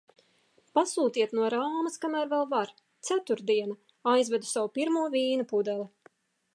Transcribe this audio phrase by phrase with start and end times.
[0.77, 2.73] Pasūtiet no Rāmas, kamēr vēl var!
[3.11, 3.77] Ceturtdiena.
[4.15, 5.89] Aizvedu savu pirmo vīna pudeli.